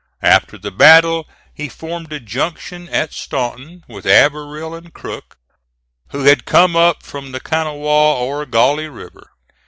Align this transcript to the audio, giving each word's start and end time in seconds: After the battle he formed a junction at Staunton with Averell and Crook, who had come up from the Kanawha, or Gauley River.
After 0.23 0.57
the 0.57 0.71
battle 0.71 1.29
he 1.53 1.69
formed 1.69 2.11
a 2.11 2.19
junction 2.19 2.89
at 2.89 3.13
Staunton 3.13 3.83
with 3.87 4.07
Averell 4.07 4.73
and 4.73 4.91
Crook, 4.91 5.37
who 6.09 6.23
had 6.23 6.43
come 6.45 6.75
up 6.75 7.03
from 7.03 7.33
the 7.33 7.39
Kanawha, 7.39 8.15
or 8.17 8.47
Gauley 8.47 8.87
River. 8.89 9.29